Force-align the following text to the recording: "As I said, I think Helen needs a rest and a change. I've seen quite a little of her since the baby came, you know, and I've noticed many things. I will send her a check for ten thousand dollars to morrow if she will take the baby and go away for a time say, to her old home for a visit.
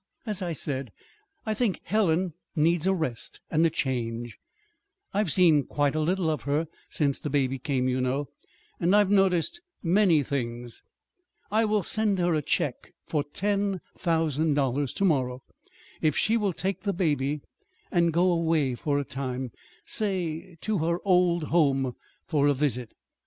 "As 0.25 0.41
I 0.41 0.51
said, 0.51 0.91
I 1.45 1.53
think 1.53 1.79
Helen 1.83 2.33
needs 2.55 2.87
a 2.87 2.93
rest 2.95 3.39
and 3.51 3.63
a 3.63 3.69
change. 3.69 4.39
I've 5.13 5.31
seen 5.31 5.63
quite 5.63 5.93
a 5.93 5.99
little 5.99 6.27
of 6.27 6.41
her 6.41 6.67
since 6.89 7.19
the 7.19 7.29
baby 7.29 7.59
came, 7.59 7.87
you 7.87 8.01
know, 8.01 8.27
and 8.79 8.95
I've 8.95 9.11
noticed 9.11 9.61
many 9.83 10.23
things. 10.23 10.81
I 11.51 11.65
will 11.65 11.83
send 11.83 12.17
her 12.17 12.33
a 12.33 12.41
check 12.41 12.93
for 13.05 13.23
ten 13.23 13.79
thousand 13.95 14.55
dollars 14.55 14.91
to 14.95 15.05
morrow 15.05 15.43
if 16.01 16.17
she 16.17 16.35
will 16.35 16.53
take 16.53 16.81
the 16.81 16.93
baby 16.93 17.41
and 17.91 18.11
go 18.11 18.31
away 18.31 18.73
for 18.73 18.97
a 18.97 19.05
time 19.05 19.51
say, 19.85 20.57
to 20.61 20.79
her 20.79 20.97
old 21.05 21.43
home 21.53 21.95
for 22.25 22.47
a 22.47 22.55
visit. 22.55 22.93